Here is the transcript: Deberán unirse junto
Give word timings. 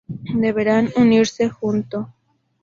Deberán 0.41 0.85
unirse 1.03 1.43
junto 1.57 1.97